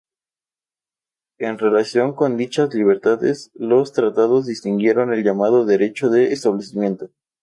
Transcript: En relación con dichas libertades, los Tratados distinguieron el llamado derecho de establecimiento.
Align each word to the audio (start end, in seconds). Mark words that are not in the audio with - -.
En 1.37 1.59
relación 1.59 2.15
con 2.15 2.35
dichas 2.35 2.73
libertades, 2.73 3.51
los 3.53 3.93
Tratados 3.93 4.47
distinguieron 4.47 5.13
el 5.13 5.23
llamado 5.23 5.63
derecho 5.63 6.09
de 6.09 6.33
establecimiento. 6.33 7.11